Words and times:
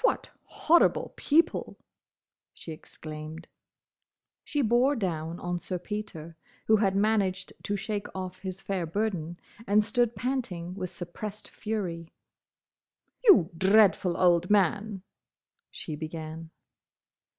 "What 0.00 0.30
horrible 0.44 1.12
people!" 1.14 1.76
she 2.54 2.72
exclaimed. 2.72 3.48
She 4.42 4.62
bore 4.62 4.96
down 4.96 5.38
on 5.40 5.58
Sir 5.58 5.78
Peter, 5.78 6.38
who 6.66 6.76
had 6.76 6.96
managed 6.96 7.52
to 7.64 7.76
shake 7.76 8.06
off 8.14 8.38
his 8.38 8.62
fair 8.62 8.86
burden, 8.86 9.38
and 9.66 9.84
stood 9.84 10.16
panting 10.16 10.72
with 10.74 10.88
suppressed 10.88 11.48
fury. 11.50 12.14
"You 13.24 13.50
dreadful 13.58 14.16
old 14.16 14.48
man—" 14.48 15.02
she 15.70 15.96
began. 15.96 16.48